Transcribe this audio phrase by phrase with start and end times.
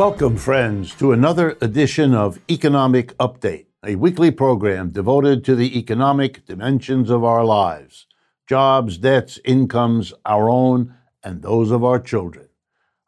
[0.00, 6.46] Welcome, friends, to another edition of Economic Update, a weekly program devoted to the economic
[6.46, 8.06] dimensions of our lives
[8.48, 12.48] jobs, debts, incomes, our own, and those of our children.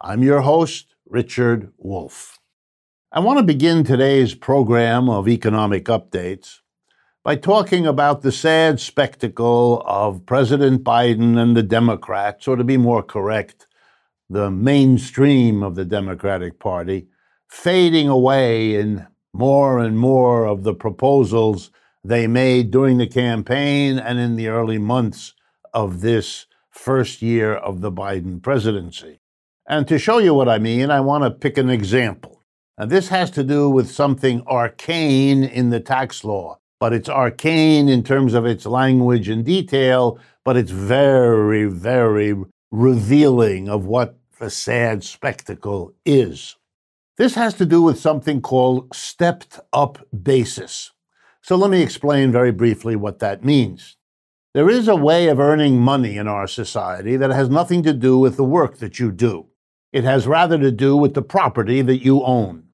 [0.03, 2.39] I'm your host, Richard Wolff.
[3.11, 6.59] I want to begin today's program of economic updates
[7.25, 12.77] by talking about the sad spectacle of President Biden and the Democrats, or to be
[12.77, 13.67] more correct,
[14.33, 17.07] the mainstream of the Democratic Party,
[17.49, 21.71] fading away in more and more of the proposals
[22.03, 25.35] they made during the campaign and in the early months
[25.75, 29.21] of this first year of the Biden presidency.
[29.69, 32.43] And to show you what I mean, I want to pick an example.
[32.79, 37.89] And this has to do with something arcane in the tax law, but it's arcane
[37.89, 42.35] in terms of its language and detail, but it's very, very
[42.71, 46.57] revealing of what the sad spectacle is.
[47.17, 50.91] This has to do with something called stepped up basis.
[51.43, 53.97] So let me explain very briefly what that means.
[54.53, 58.19] There is a way of earning money in our society that has nothing to do
[58.19, 59.47] with the work that you do.
[59.93, 62.65] It has rather to do with the property that you own.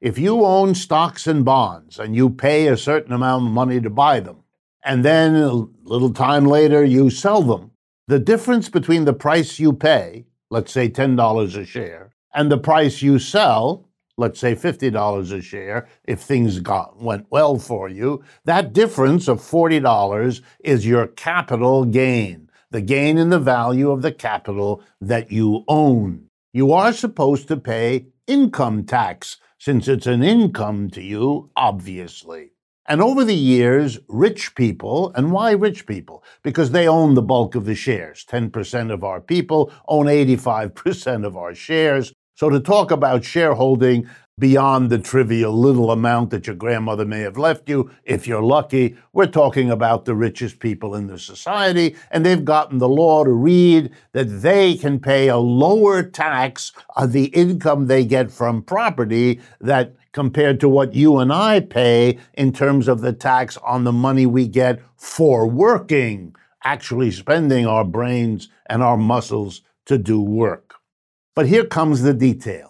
[0.00, 3.90] If you own stocks and bonds and you pay a certain amount of money to
[3.90, 4.44] buy them,
[4.82, 7.72] and then a little time later you sell them,
[8.06, 13.02] the difference between the price you pay, let's say $10 a share, and the price
[13.02, 18.72] you sell, let's say $50 a share, if things got, went well for you, that
[18.72, 24.82] difference of $40 is your capital gain, the gain in the value of the capital
[25.00, 31.02] that you own you are supposed to pay income tax since it's an income to
[31.02, 32.52] you, obviously.
[32.90, 36.24] And over the years, rich people, and why rich people?
[36.42, 38.24] Because they own the bulk of the shares.
[38.24, 42.14] 10% of our people own 85% of our shares.
[42.34, 47.36] So to talk about shareholding, beyond the trivial little amount that your grandmother may have
[47.36, 48.96] left you, if you're lucky.
[49.12, 53.32] We're talking about the richest people in the society, and they've gotten the law to
[53.32, 59.40] read that they can pay a lower tax on the income they get from property
[59.60, 63.92] that compared to what you and I pay in terms of the tax on the
[63.92, 66.34] money we get for working,
[66.64, 70.74] actually spending our brains and our muscles to do work.
[71.34, 72.67] But here comes the detail.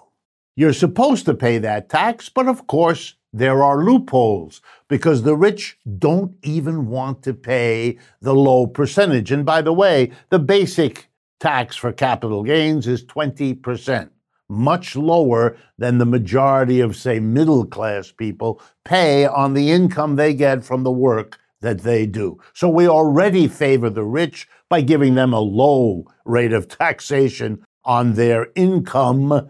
[0.58, 5.78] You're supposed to pay that tax, but of course, there are loopholes because the rich
[6.00, 9.30] don't even want to pay the low percentage.
[9.30, 14.10] And by the way, the basic tax for capital gains is 20%,
[14.48, 20.34] much lower than the majority of, say, middle class people pay on the income they
[20.34, 22.36] get from the work that they do.
[22.52, 28.14] So we already favor the rich by giving them a low rate of taxation on
[28.14, 29.48] their income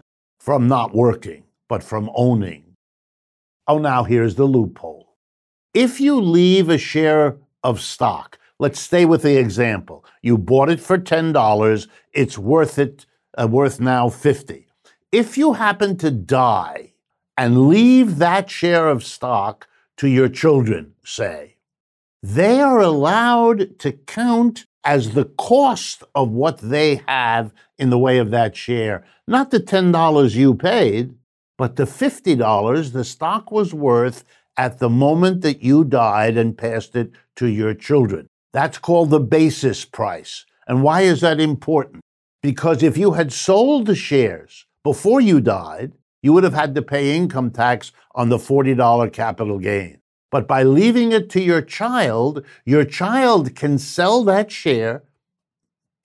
[0.49, 2.75] from not working, but from owning.
[3.67, 5.15] Oh, now here's the loophole.
[5.75, 10.03] If you leave a share of stock, let's stay with the example.
[10.23, 13.05] You bought it for $10, it's worth it
[13.39, 14.65] uh, worth now 50.
[15.11, 16.93] If you happen to die
[17.37, 19.67] and leave that share of stock
[19.97, 21.57] to your children, say,
[22.23, 28.17] they are allowed to count as the cost of what they have in the way
[28.17, 29.03] of that share.
[29.27, 31.15] Not the $10 you paid,
[31.57, 34.23] but the $50 the stock was worth
[34.57, 38.27] at the moment that you died and passed it to your children.
[38.51, 40.45] That's called the basis price.
[40.67, 42.01] And why is that important?
[42.41, 46.81] Because if you had sold the shares before you died, you would have had to
[46.81, 49.98] pay income tax on the $40 capital gain.
[50.31, 55.03] But by leaving it to your child, your child can sell that share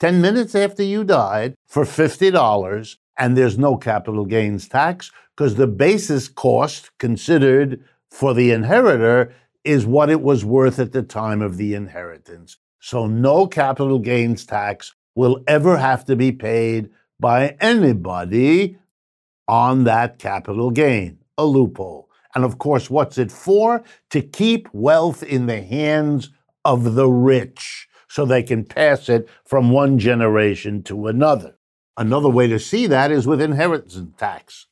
[0.00, 5.66] 10 minutes after you died for $50, and there's no capital gains tax because the
[5.66, 11.56] basis cost considered for the inheritor is what it was worth at the time of
[11.56, 12.56] the inheritance.
[12.80, 18.76] So no capital gains tax will ever have to be paid by anybody
[19.48, 22.10] on that capital gain, a loophole.
[22.34, 23.82] And of course, what's it for?
[24.10, 26.30] To keep wealth in the hands
[26.64, 31.56] of the rich so they can pass it from one generation to another.
[31.96, 34.66] Another way to see that is with inheritance tax.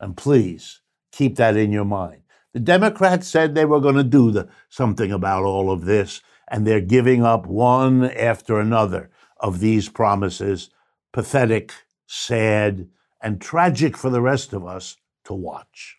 [0.00, 0.80] And please
[1.12, 2.22] keep that in your mind.
[2.54, 6.66] The Democrats said they were going to do the, something about all of this, and
[6.66, 9.10] they're giving up one after another
[9.40, 10.70] of these promises.
[11.12, 11.72] Pathetic,
[12.06, 12.88] sad,
[13.20, 15.97] and tragic for the rest of us to watch.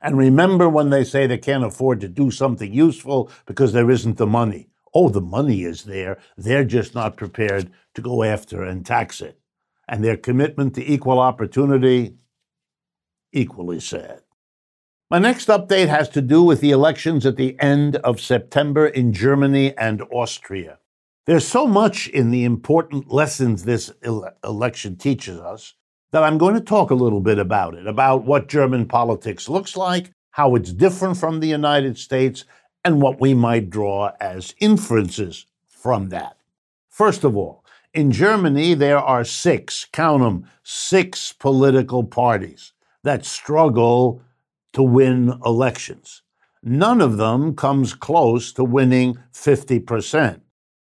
[0.00, 4.18] And remember when they say they can't afford to do something useful because there isn't
[4.18, 4.68] the money.
[4.94, 6.18] Oh, the money is there.
[6.36, 9.38] They're just not prepared to go after and tax it.
[9.88, 12.16] And their commitment to equal opportunity,
[13.32, 14.22] equally sad.
[15.10, 19.12] My next update has to do with the elections at the end of September in
[19.12, 20.78] Germany and Austria.
[21.26, 25.74] There's so much in the important lessons this ele- election teaches us
[26.16, 29.76] that I'm going to talk a little bit about it, about what German politics looks
[29.76, 32.46] like, how it's different from the United States,
[32.86, 36.38] and what we might draw as inferences from that.
[36.88, 42.72] First of all, in Germany, there are six, count them, six political parties
[43.02, 44.22] that struggle
[44.72, 46.22] to win elections.
[46.62, 50.40] None of them comes close to winning 50%.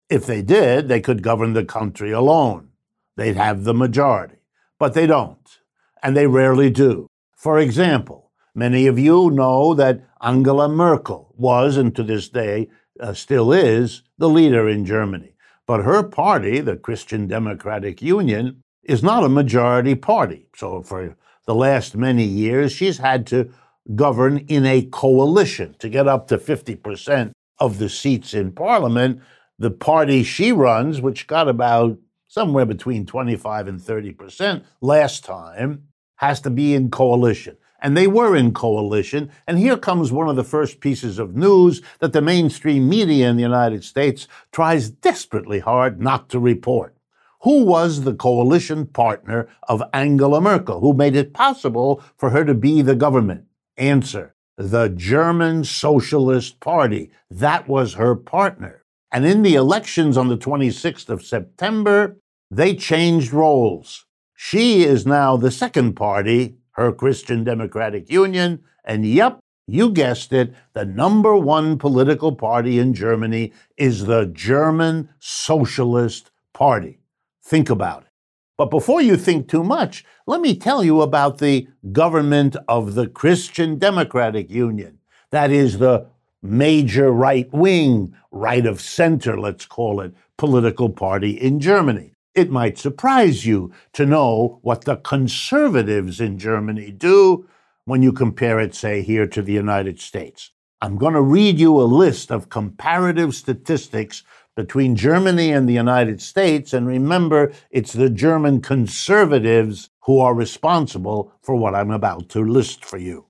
[0.08, 2.70] If they did, they could govern the country alone.
[3.18, 4.37] They'd have the majority
[4.78, 5.58] but they don't,
[6.02, 7.06] and they rarely do.
[7.36, 12.68] For example, many of you know that Angela Merkel was, and to this day
[13.00, 15.34] uh, still is, the leader in Germany.
[15.66, 20.48] But her party, the Christian Democratic Union, is not a majority party.
[20.56, 21.16] So for
[21.46, 23.50] the last many years, she's had to
[23.94, 29.20] govern in a coalition to get up to 50% of the seats in parliament.
[29.58, 31.98] The party she runs, which got about
[32.28, 37.56] somewhere between 25 and 30 percent last time, has to be in coalition.
[37.80, 39.30] And they were in coalition.
[39.46, 43.36] And here comes one of the first pieces of news that the mainstream media in
[43.36, 46.96] the United States tries desperately hard not to report.
[47.42, 50.80] Who was the coalition partner of Angela Merkel?
[50.80, 53.44] Who made it possible for her to be the government?
[53.76, 57.12] Answer the German Socialist Party.
[57.30, 58.77] That was her partner.
[59.10, 62.16] And in the elections on the 26th of September,
[62.50, 64.04] they changed roles.
[64.34, 70.54] She is now the second party, her Christian Democratic Union, and yep, you guessed it,
[70.72, 77.00] the number one political party in Germany is the German Socialist Party.
[77.44, 78.08] Think about it.
[78.56, 83.06] But before you think too much, let me tell you about the government of the
[83.06, 84.98] Christian Democratic Union.
[85.30, 86.06] That is the
[86.42, 92.12] major right wing, right of center, let's call it, political party in Germany.
[92.34, 97.48] It might surprise you to know what the conservatives in Germany do
[97.84, 100.52] when you compare it, say, here to the United States.
[100.80, 104.22] I'm going to read you a list of comparative statistics
[104.54, 106.72] between Germany and the United States.
[106.72, 112.84] And remember, it's the German conservatives who are responsible for what I'm about to list
[112.84, 113.27] for you.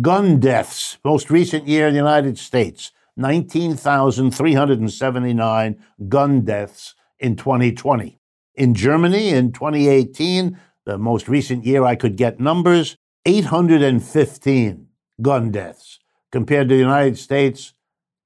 [0.00, 8.20] Gun deaths, most recent year in the United States, 19,379 gun deaths in 2020.
[8.54, 10.56] In Germany in 2018,
[10.86, 14.86] the most recent year I could get numbers, 815
[15.20, 15.98] gun deaths.
[16.30, 17.74] Compared to the United States,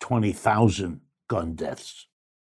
[0.01, 2.09] 20,000 gun deaths.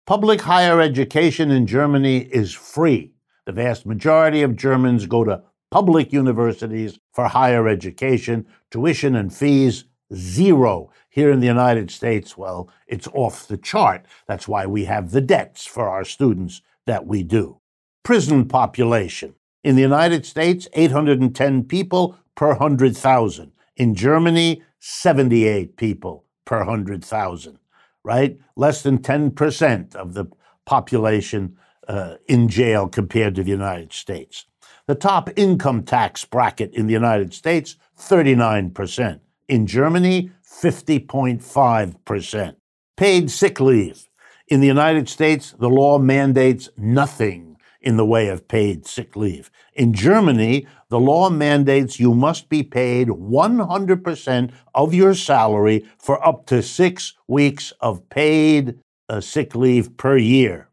[0.04, 3.12] Public higher education in Germany is free.
[3.44, 9.84] The vast majority of Germans go to public universities for higher education, tuition and fees
[10.14, 10.90] zero.
[11.08, 14.06] Here in the United States, well, it's off the chart.
[14.26, 17.60] That's why we have the debts for our students that we do.
[18.02, 19.34] Prison population.
[19.64, 23.52] In the United States, 810 people per 100,000.
[23.76, 27.58] In Germany, 78 people per 100,000,
[28.04, 28.38] right?
[28.54, 30.26] Less than 10% of the
[30.64, 31.56] population
[31.88, 34.46] uh, in jail compared to the United States.
[34.86, 39.18] The top income tax bracket in the United States, 39%.
[39.48, 42.56] In Germany, 50.5%.
[42.96, 44.08] Paid sick leave.
[44.46, 49.50] In the United States, the law mandates nothing in the way of paid sick leave.
[49.74, 56.46] In Germany, the law mandates you must be paid 100% of your salary for up
[56.46, 58.78] to six weeks of paid
[59.08, 60.68] uh, sick leave per year.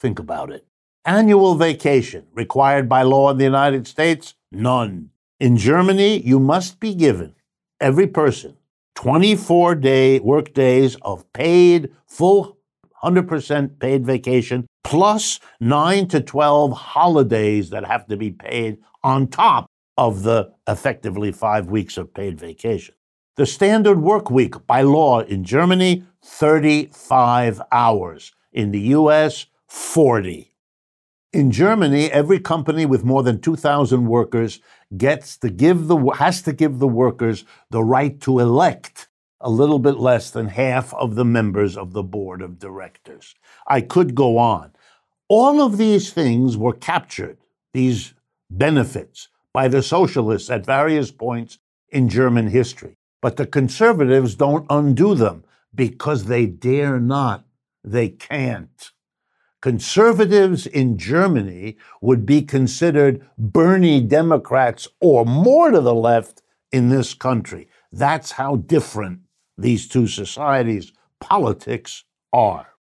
[0.00, 0.65] Think about it.
[1.06, 4.34] Annual vacation required by law in the United States?
[4.50, 5.10] None.
[5.38, 7.36] In Germany, you must be given,
[7.80, 8.56] every person,
[8.96, 12.58] 24 day work days of paid, full
[13.04, 19.70] 100% paid vacation, plus 9 to 12 holidays that have to be paid on top
[19.96, 22.96] of the effectively five weeks of paid vacation.
[23.36, 28.32] The standard work week by law in Germany, 35 hours.
[28.52, 30.52] In the US, 40.
[31.36, 34.60] In Germany, every company with more than 2,000 workers
[34.96, 39.08] gets to give the has to give the workers the right to elect
[39.42, 43.34] a little bit less than half of the members of the board of directors.
[43.66, 44.72] I could go on.
[45.28, 47.36] All of these things were captured,
[47.74, 48.14] these
[48.48, 51.58] benefits, by the socialists at various points
[51.90, 52.96] in German history.
[53.20, 57.44] But the conservatives don't undo them because they dare not.
[57.84, 58.90] They can't
[59.66, 67.14] conservatives in Germany would be considered Bernie Democrats or more to the left in this
[67.14, 67.68] country.
[67.90, 69.22] That's how different
[69.58, 72.74] these two societies' politics are.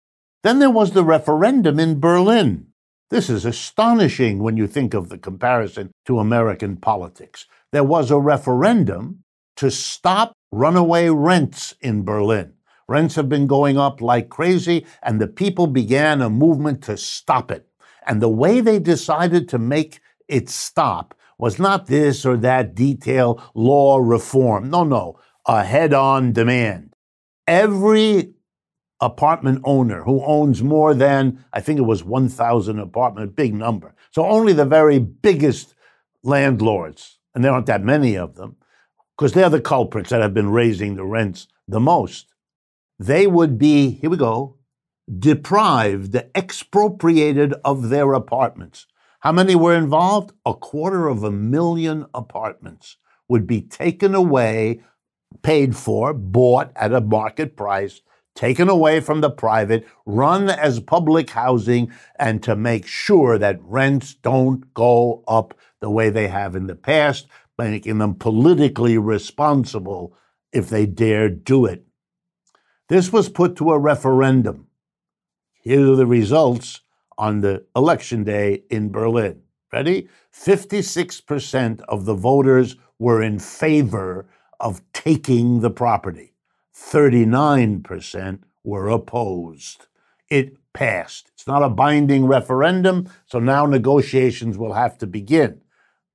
[0.42, 2.66] Then there was the referendum in Berlin.
[3.08, 7.46] This is astonishing when you think of the comparison to American politics.
[7.72, 9.24] There was a referendum
[9.56, 12.53] to stop runaway rents in Berlin.
[12.88, 17.50] Rents have been going up like crazy, and the people began a movement to stop
[17.50, 17.66] it.
[18.06, 23.42] And the way they decided to make it stop was not this or that detail
[23.54, 24.70] law reform.
[24.70, 26.94] No, no, a head on demand.
[27.46, 28.34] Every
[29.00, 33.94] apartment owner who owns more than, I think it was 1,000 apartment, a big number.
[34.12, 35.74] So only the very biggest
[36.22, 38.56] landlords, and there aren't that many of them,
[39.16, 42.33] because they're the culprits that have been raising the rents the most
[43.06, 44.56] they would be, here we go,
[45.18, 48.86] deprived, expropriated of their apartments.
[49.20, 50.32] How many were involved?
[50.46, 52.96] A quarter of a million apartments
[53.28, 54.80] would be taken away,
[55.42, 58.00] paid for, bought at a market price,
[58.34, 64.14] taken away from the private, run as public housing, and to make sure that rents
[64.14, 67.26] don't go up the way they have in the past,
[67.58, 70.16] making them politically responsible
[70.52, 71.84] if they dare do it.
[72.88, 74.66] This was put to a referendum.
[75.54, 76.82] Here are the results
[77.16, 79.40] on the election day in Berlin.
[79.72, 80.08] Ready?
[80.34, 84.26] 56% of the voters were in favor
[84.60, 86.34] of taking the property.
[86.76, 89.86] 39% were opposed.
[90.28, 91.30] It passed.
[91.32, 95.62] It's not a binding referendum, so now negotiations will have to begin.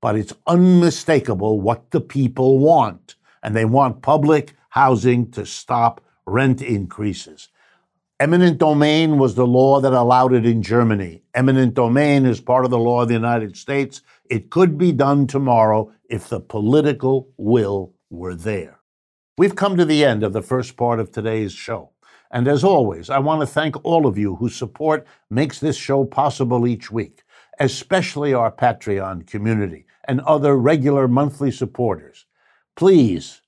[0.02, 6.62] But it's unmistakable what the people want, and they want public housing to stop rent
[6.62, 7.50] increases.
[8.20, 11.24] Eminent domain was the law that allowed it in Germany.
[11.34, 14.02] Eminent domain is part of the law of the United States.
[14.30, 18.80] It could be done tomorrow if the political will were there.
[19.38, 21.92] We've come to the end of the first part of today's show.
[22.30, 26.04] And as always, I want to thank all of you whose support makes this show
[26.04, 27.24] possible each week,
[27.60, 32.26] especially our Patreon community and other regular monthly supporters.
[32.76, 33.42] Please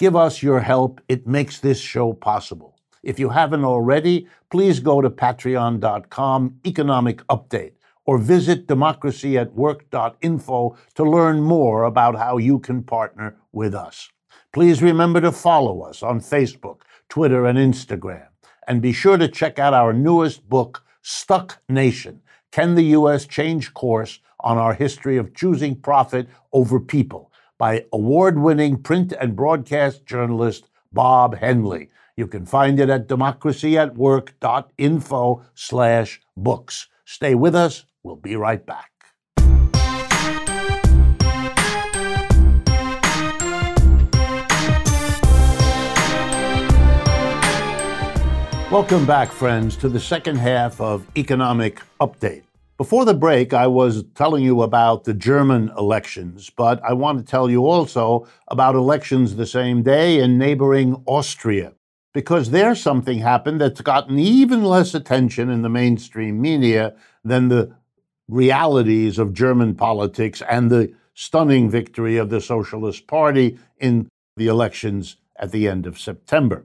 [0.00, 1.02] Give us your help.
[1.08, 2.74] It makes this show possible.
[3.02, 7.72] If you haven't already, please go to patreon.com economic update
[8.06, 14.08] or visit democracyatwork.info to learn more about how you can partner with us.
[14.54, 16.80] Please remember to follow us on Facebook,
[17.10, 18.28] Twitter, and Instagram.
[18.66, 23.26] And be sure to check out our newest book, Stuck Nation Can the U.S.
[23.26, 27.29] Change Course on Our History of Choosing Profit Over People?
[27.60, 31.90] By award winning print and broadcast journalist Bob Hennelly.
[32.16, 36.88] You can find it at democracyatwork.info slash books.
[37.04, 37.84] Stay with us.
[38.02, 38.90] We'll be right back.
[48.70, 52.44] Welcome back, friends, to the second half of Economic Update.
[52.80, 57.30] Before the break, I was telling you about the German elections, but I want to
[57.30, 61.74] tell you also about elections the same day in neighboring Austria,
[62.14, 67.76] because there something happened that's gotten even less attention in the mainstream media than the
[68.28, 74.08] realities of German politics and the stunning victory of the Socialist Party in
[74.38, 76.64] the elections at the end of September.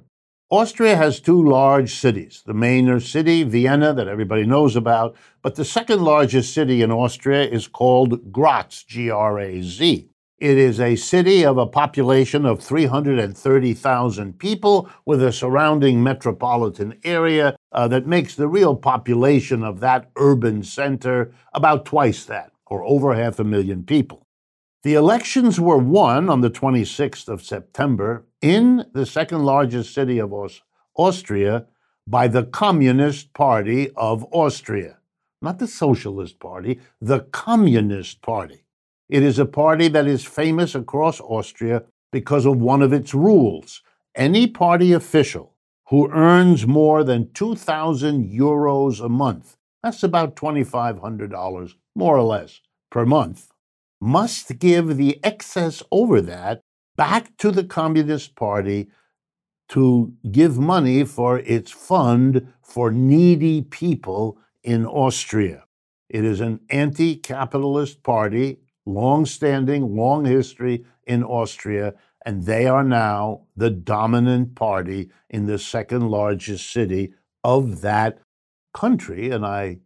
[0.51, 2.43] Austria has two large cities.
[2.45, 7.41] The main city, Vienna, that everybody knows about, but the second largest city in Austria
[7.49, 10.07] is called Graz, G R A Z.
[10.37, 17.55] It is a city of a population of 330,000 people with a surrounding metropolitan area
[17.71, 23.15] uh, that makes the real population of that urban center about twice that, or over
[23.15, 24.24] half a million people.
[24.85, 30.31] The elections were won on the 26th of September in the second largest city of
[30.31, 30.61] Aus-
[30.95, 31.65] Austria
[32.05, 34.99] by the Communist Party of Austria.
[35.41, 38.63] Not the Socialist Party, the Communist Party.
[39.09, 43.81] It is a party that is famous across Austria because of one of its rules.
[44.13, 45.55] Any party official
[45.87, 52.61] who earns more than 2,000 euros a month, that's about $2,500 more or less
[52.91, 53.47] per month,
[53.99, 56.61] must give the excess over that
[56.95, 58.87] back to the Communist Party
[59.69, 65.63] to give money for its fund for needy people in Austria.
[66.09, 72.83] It is an anti capitalist party, long standing, long history in Austria, and they are
[72.83, 78.19] now the dominant party in the second largest city of that
[78.73, 79.29] country.
[79.31, 79.79] And I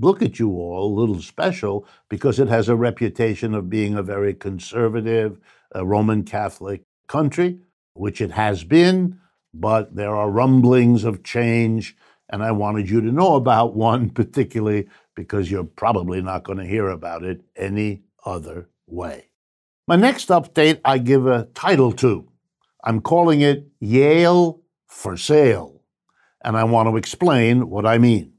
[0.00, 4.02] look at you all a little special because it has a reputation of being a
[4.02, 5.38] very conservative
[5.74, 7.58] uh, Roman Catholic country,
[7.94, 9.20] which it has been,
[9.52, 11.96] but there are rumblings of change.
[12.30, 16.66] And I wanted you to know about one particularly because you're probably not going to
[16.66, 19.26] hear about it any other way.
[19.86, 22.28] My next update, I give a title to.
[22.84, 25.82] I'm calling it Yale for Sale.
[26.42, 28.32] And I want to explain what I mean.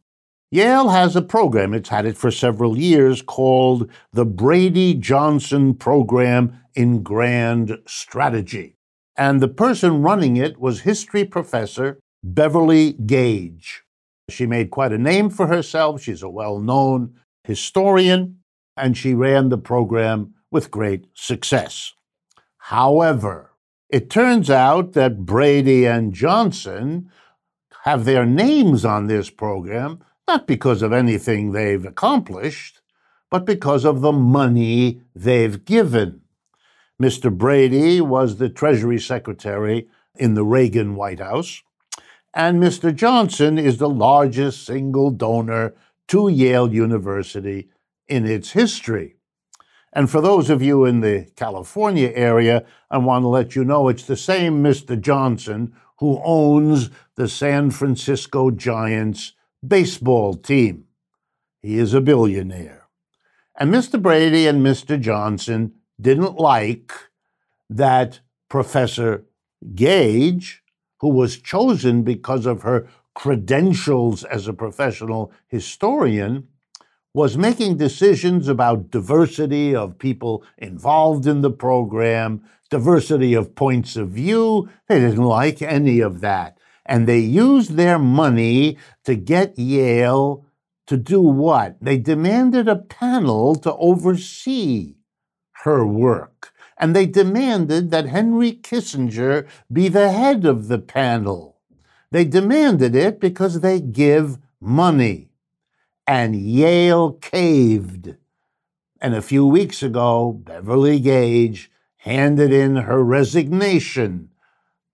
[0.54, 6.60] Yale has a program, it's had it for several years, called the Brady Johnson Program
[6.76, 8.76] in Grand Strategy.
[9.16, 13.84] And the person running it was history professor Beverly Gage.
[14.30, 16.02] She made quite a name for herself.
[16.02, 18.40] She's a well known historian,
[18.76, 21.94] and she ran the program with great success.
[22.58, 23.52] However,
[23.90, 27.10] it turns out that Brady and Johnson
[27.84, 32.82] have their names on this program not because of anything they've accomplished,
[33.30, 36.22] but because of the money they've given.
[37.02, 37.36] Mr.
[37.36, 41.64] Brady was the Treasury Secretary in the Reagan White House,
[42.34, 42.94] and Mr.
[42.94, 45.74] Johnson is the largest single donor
[46.10, 47.70] to Yale University
[48.08, 49.16] in its history.
[49.94, 53.90] And for those of you in the California area, I want to let you know
[53.90, 55.00] it's the same Mr.
[55.00, 59.34] Johnson who owns the San Francisco Giants
[59.66, 60.86] baseball team.
[61.62, 62.88] He is a billionaire.
[63.60, 64.02] And Mr.
[64.02, 65.00] Brady and Mr.
[65.00, 66.92] Johnson didn't like
[67.70, 69.26] that Professor
[69.76, 70.64] Gage,
[71.00, 76.48] who was chosen because of her credentials as a professional historian,
[77.14, 84.10] was making decisions about diversity of people involved in the program, diversity of points of
[84.10, 84.70] view.
[84.88, 86.58] They didn't like any of that.
[86.92, 90.46] And they used their money to get Yale
[90.88, 91.78] to do what?
[91.80, 94.96] They demanded a panel to oversee
[95.64, 96.52] her work.
[96.78, 101.62] And they demanded that Henry Kissinger be the head of the panel.
[102.12, 105.30] They demanded it because they give money.
[106.06, 108.18] And Yale caved.
[109.00, 114.31] And a few weeks ago, Beverly Gage handed in her resignation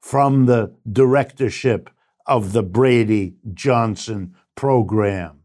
[0.07, 1.89] from the directorship
[2.25, 5.41] of the Brady Johnson program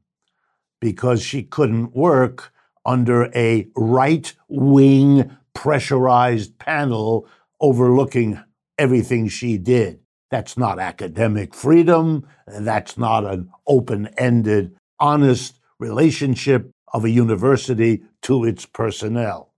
[0.81, 2.53] because she couldn't work
[2.87, 7.27] under a right wing pressurized panel
[7.61, 8.41] overlooking
[8.79, 9.99] everything she did.
[10.31, 12.25] That's not academic freedom.
[12.47, 19.53] That's not an open ended, honest relationship of a university to its personnel.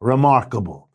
[0.00, 0.88] Remarkable.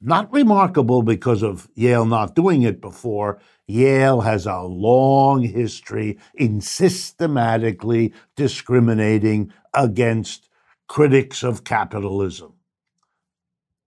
[0.00, 3.40] Not remarkable because of Yale not doing it before.
[3.66, 10.48] Yale has a long history in systematically discriminating against
[10.86, 12.54] critics of capitalism.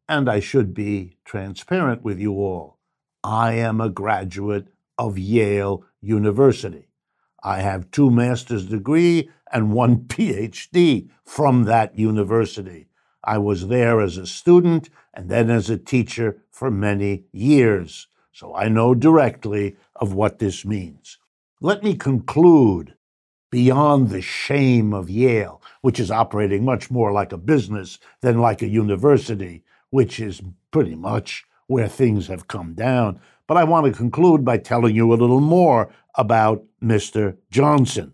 [0.10, 2.78] And I should be transparent with you all.
[3.24, 6.89] I am a graduate of Yale University.
[7.41, 12.88] I have two master's degree and one PhD from that university.
[13.24, 18.56] I was there as a student and then as a teacher for many years, so
[18.56, 21.18] I know directly of what this means.
[21.60, 22.96] Let me conclude
[23.52, 28.62] beyond the shame of Yale, which is operating much more like a business than like
[28.62, 33.20] a university, which is pretty much where things have come down.
[33.46, 37.38] But I want to conclude by telling you a little more about Mr.
[37.52, 38.14] Johnson.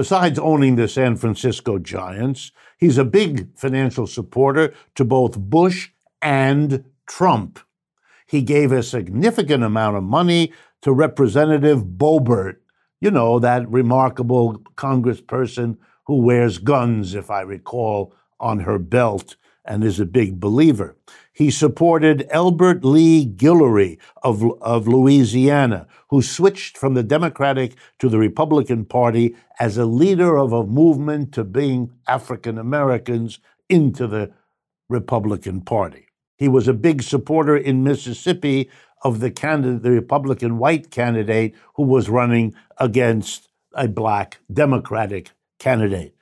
[0.00, 5.90] Besides owning the San Francisco Giants, he's a big financial supporter to both Bush
[6.22, 7.58] and Trump.
[8.26, 12.56] He gave a significant amount of money to Representative Boebert,
[13.02, 19.36] you know, that remarkable congressperson who wears guns, if I recall, on her belt
[19.66, 20.96] and is a big believer.
[21.40, 28.18] He supported Elbert Lee Guillory of, of Louisiana, who switched from the Democratic to the
[28.18, 33.38] Republican Party as a leader of a movement to bring African Americans
[33.70, 34.30] into the
[34.90, 36.08] Republican Party.
[36.36, 38.68] He was a big supporter in Mississippi
[39.02, 46.14] of the candidate, the Republican white candidate who was running against a black Democratic candidate.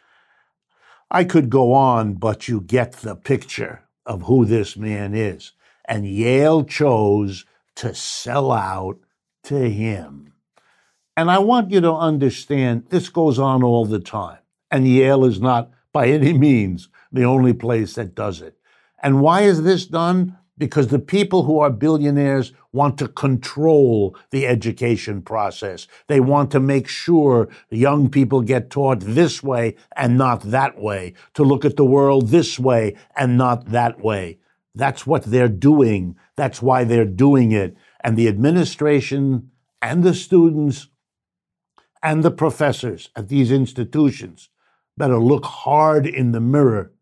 [1.10, 5.52] I could go on, but you get the picture of who this man is.
[5.84, 7.44] And Yale chose
[7.76, 8.98] to sell out
[9.44, 10.32] to him.
[11.16, 14.38] And I want you to understand this goes on all the time.
[14.70, 18.56] And Yale is not by any means the only place that does it.
[19.02, 20.36] And why is this done?
[20.58, 25.86] Because the people who are billionaires want to control the education process.
[26.08, 31.14] They want to make sure young people get taught this way and not that way,
[31.34, 34.38] to look at the world this way and not that way.
[34.74, 36.16] That's what they're doing.
[36.36, 37.76] That's why they're doing it.
[38.02, 40.88] And the administration and the students
[42.02, 44.50] and the professors at these institutions
[44.96, 46.92] better look hard in the mirror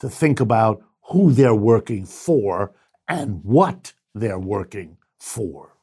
[0.00, 2.72] to think about who they're working for
[3.10, 5.74] and what they're working for.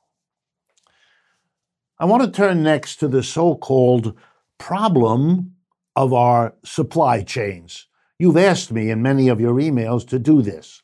[2.00, 4.18] I want to turn next to the so called
[4.58, 5.56] problem
[5.96, 7.88] of our supply chains.
[8.18, 10.84] You've asked me in many of your emails to do this.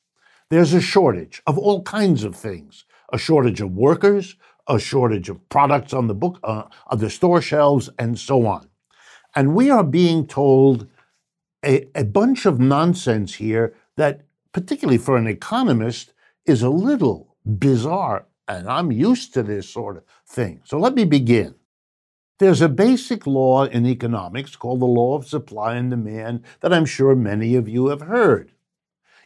[0.49, 4.35] There's a shortage of all kinds of things a shortage of workers,
[4.67, 8.67] a shortage of products on the book, uh, on the store shelves, and so on.
[9.35, 10.87] And we are being told
[11.63, 16.12] a, a bunch of nonsense here that, particularly for an economist,
[16.45, 20.61] is a little bizarre, and I'm used to this sort of thing.
[20.65, 21.55] So let me begin.
[22.39, 26.85] There's a basic law in economics called the law of supply and demand that I'm
[26.85, 28.51] sure many of you have heard.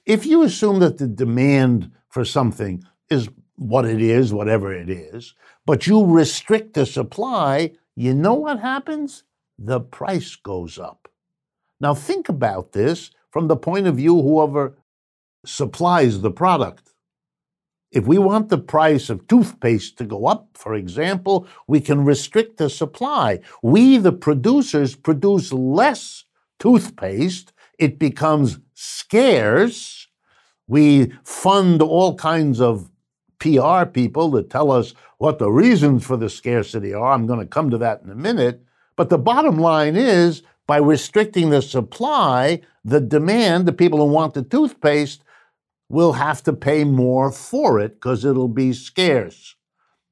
[0.05, 5.33] If you assume that the demand for something is what it is, whatever it is,
[5.65, 9.23] but you restrict the supply, you know what happens?
[9.57, 11.07] The price goes up.
[11.79, 14.77] Now, think about this from the point of view whoever
[15.45, 16.93] supplies the product.
[17.91, 22.57] If we want the price of toothpaste to go up, for example, we can restrict
[22.57, 23.39] the supply.
[23.63, 26.25] We, the producers, produce less
[26.59, 27.53] toothpaste.
[27.79, 30.07] It becomes scarce.
[30.67, 32.91] We fund all kinds of
[33.39, 37.13] PR people that tell us what the reasons for the scarcity are.
[37.13, 38.63] I'm going to come to that in a minute.
[38.97, 44.33] But the bottom line is by restricting the supply, the demand, the people who want
[44.33, 45.23] the toothpaste,
[45.89, 49.55] will have to pay more for it because it'll be scarce.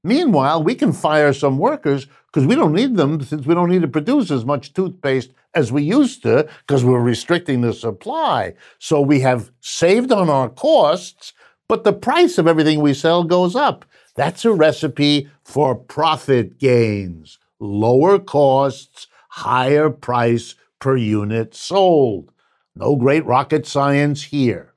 [0.04, 3.82] Meanwhile, we can fire some workers because we don't need them since we don't need
[3.82, 8.54] to produce as much toothpaste as we used to because we're restricting the supply.
[8.78, 11.34] So we have saved on our costs,
[11.68, 13.84] but the price of everything we sell goes up.
[14.16, 22.32] That's a recipe for profit gains, lower costs, higher price per unit sold.
[22.76, 24.75] No great rocket science here.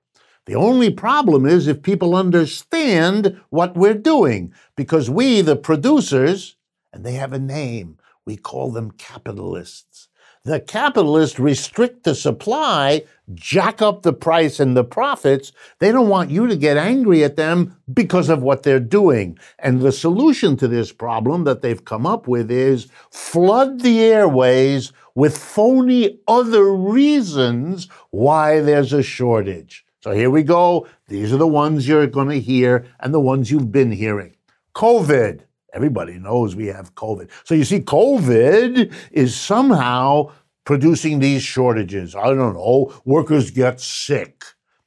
[0.49, 6.57] The only problem is if people understand what we're doing, because we, the producers,
[6.91, 10.09] and they have a name, we call them capitalists.
[10.45, 15.53] The capitalists restrict the supply, jack up the price and the profits.
[15.81, 19.39] They don't want you to get angry at them because of what they're doing.
[19.59, 24.95] And the solution to this problem that they've come up with is flood the airways
[25.15, 29.85] with phony other reasons why there's a shortage.
[30.09, 30.87] So here we go.
[31.09, 34.37] These are the ones you're going to hear and the ones you've been hearing.
[34.75, 35.43] COVID.
[35.75, 37.29] Everybody knows we have COVID.
[37.45, 40.33] So you see, COVID is somehow
[40.65, 42.15] producing these shortages.
[42.15, 42.99] I don't know.
[43.05, 44.45] Workers get sick.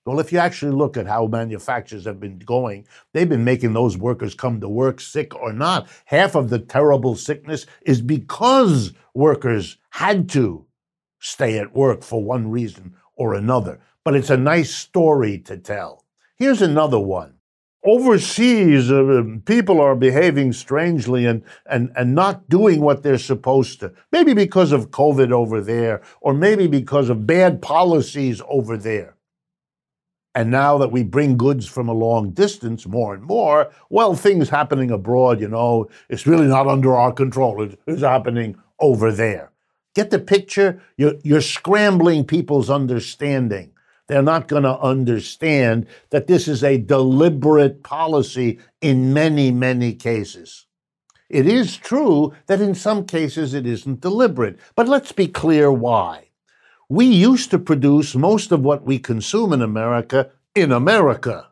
[0.07, 3.99] Well, if you actually look at how manufacturers have been going, they've been making those
[3.99, 5.87] workers come to work sick or not.
[6.05, 10.65] Half of the terrible sickness is because workers had to
[11.19, 16.05] stay at work for one reason or another but it's a nice story to tell.
[16.35, 17.35] Here's another one.
[17.83, 23.91] Overseas, uh, people are behaving strangely and, and, and not doing what they're supposed to.
[24.11, 29.17] Maybe because of COVID over there, or maybe because of bad policies over there.
[30.33, 34.49] And now that we bring goods from a long distance more and more, well, things
[34.49, 37.61] happening abroad, you know, it's really not under our control.
[37.63, 39.51] It is happening over there.
[39.93, 40.81] Get the picture?
[40.95, 43.70] You're, you're scrambling people's understanding.
[44.11, 50.65] They're not going to understand that this is a deliberate policy in many, many cases.
[51.29, 56.27] It is true that in some cases it isn't deliberate, but let's be clear why.
[56.89, 61.47] We used to produce most of what we consume in America in America,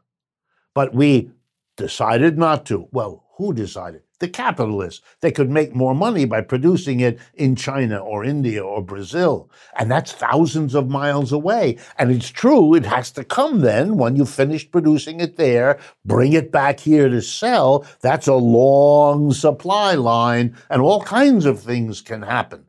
[0.76, 1.32] but we
[1.78, 2.90] decided not to.
[2.92, 4.02] Well, who decided?
[4.20, 5.02] The capitalists.
[5.22, 9.50] They could make more money by producing it in China or India or Brazil.
[9.78, 11.78] And that's thousands of miles away.
[11.98, 16.34] And it's true, it has to come then when you finish producing it there, bring
[16.34, 17.86] it back here to sell.
[18.02, 22.66] That's a long supply line, and all kinds of things can happen.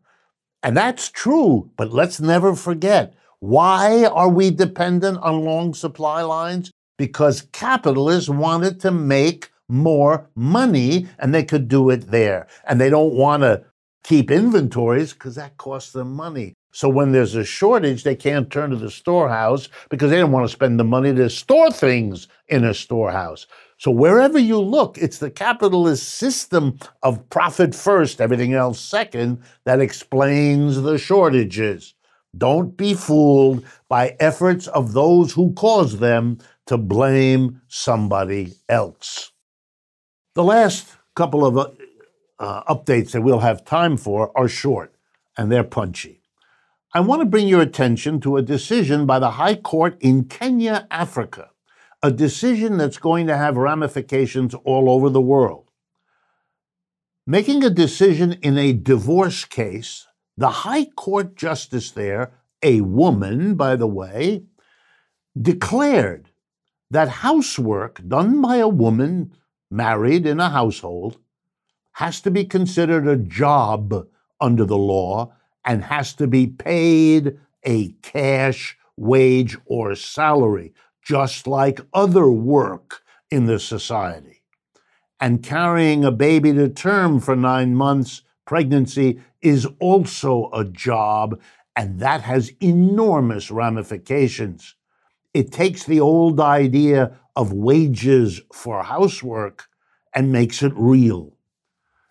[0.62, 6.70] And that's true, but let's never forget why are we dependent on long supply lines?
[6.98, 12.46] Because capitalists wanted to make more money and they could do it there.
[12.66, 13.64] And they don't want to
[14.02, 16.54] keep inventories because that costs them money.
[16.72, 20.46] So when there's a shortage, they can't turn to the storehouse because they don't want
[20.46, 23.46] to spend the money to store things in a storehouse.
[23.78, 29.80] So wherever you look, it's the capitalist system of profit first, everything else second, that
[29.80, 31.94] explains the shortages.
[32.36, 39.29] Don't be fooled by efforts of those who cause them to blame somebody else.
[40.34, 41.70] The last couple of uh,
[42.38, 44.94] uh updates that we'll have time for are short
[45.36, 46.22] and they're punchy.
[46.92, 50.88] I want to bring your attention to a decision by the High Court in Kenya,
[50.90, 51.50] Africa
[52.02, 55.70] a decision that's going to have ramifications all over the world.
[57.26, 63.76] Making a decision in a divorce case, the High Court justice there, a woman, by
[63.76, 64.44] the way,
[65.40, 66.30] declared
[66.90, 69.32] that housework done by a woman
[69.70, 71.18] married in a household
[71.92, 74.06] has to be considered a job
[74.40, 75.32] under the law
[75.64, 83.46] and has to be paid a cash wage or salary just like other work in
[83.46, 84.42] the society.
[85.20, 91.40] And carrying a baby to term for nine months, pregnancy, is also a job,
[91.76, 94.74] and that has enormous ramifications.
[95.32, 99.68] It takes the old idea of wages for housework
[100.12, 101.36] and makes it real.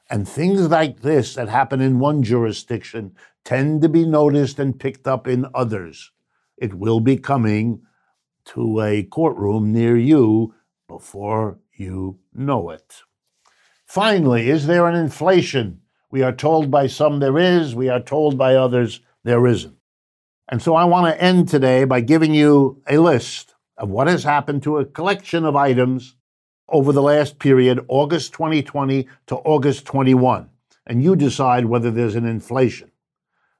[0.10, 5.08] And things like this that happen in one jurisdiction tend to be noticed and picked
[5.08, 6.12] up in others.
[6.58, 7.82] It will be coming
[8.46, 10.56] to a courtroom near you
[10.88, 13.02] before you know it.
[13.86, 15.82] Finally, is there an inflation?
[16.10, 19.79] We are told by some there is, we are told by others there isn't.
[20.50, 24.24] And so I want to end today by giving you a list of what has
[24.24, 26.16] happened to a collection of items
[26.68, 30.50] over the last period, August 2020 to August 21.
[30.88, 32.92] And you decide whether there's an inflation.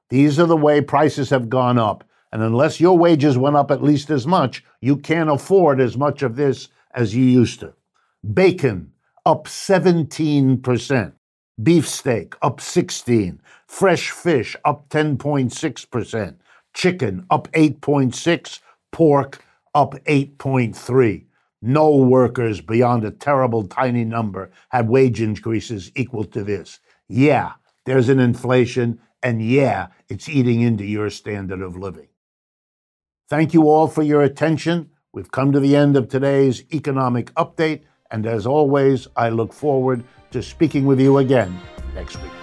[0.08, 2.02] These are the way prices have gone up.
[2.32, 6.22] And unless your wages went up at least as much, you can't afford as much
[6.22, 7.72] of this as you used to.
[8.34, 8.92] Bacon
[9.24, 11.12] up 17%.
[11.62, 13.40] Beefsteak up 16.
[13.66, 16.36] Fresh fish up 10.6%.
[16.74, 18.60] Chicken up 8.6.
[18.92, 21.24] Pork up 8.3.
[21.62, 26.80] No workers beyond a terrible tiny number had wage increases equal to this.
[27.06, 27.52] Yeah,
[27.84, 32.08] there's an inflation, and yeah, it's eating into your standard of living.
[33.28, 34.90] Thank you all for your attention.
[35.12, 40.02] We've come to the end of today's economic update, and as always, I look forward
[40.30, 41.60] to speaking with you again
[41.94, 42.39] next week.